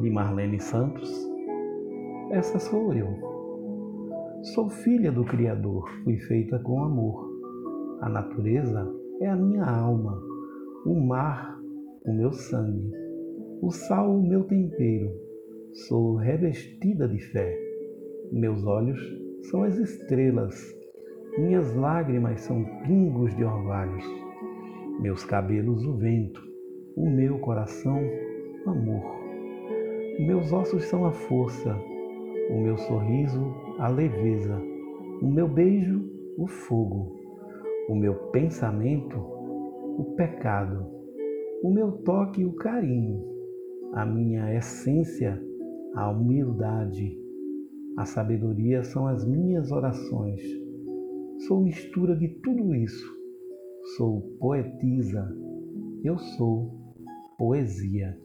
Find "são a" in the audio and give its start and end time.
30.84-31.12